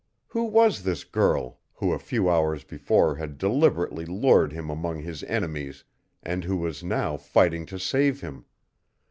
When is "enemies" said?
5.25-5.83